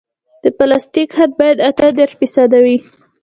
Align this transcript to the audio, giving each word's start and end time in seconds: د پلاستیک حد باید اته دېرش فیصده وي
د 0.43 0.45
پلاستیک 0.57 1.09
حد 1.17 1.31
باید 1.39 1.57
اته 1.69 1.87
دېرش 1.97 2.13
فیصده 2.19 2.59
وي 2.65 2.77